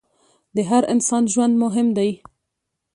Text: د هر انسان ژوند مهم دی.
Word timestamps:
د 0.55 0.57
هر 0.69 0.83
انسان 0.93 1.23
ژوند 1.33 1.53
مهم 1.63 1.87
دی. 1.97 2.09